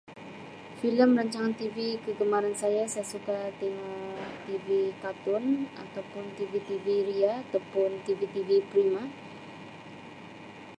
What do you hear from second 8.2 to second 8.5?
TV